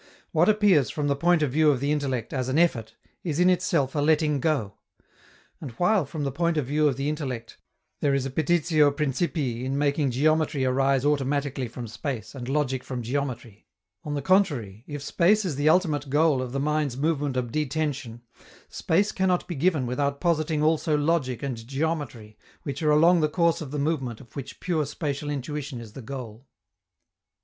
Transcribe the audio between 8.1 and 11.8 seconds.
is a petitio principii in making geometry arise automatically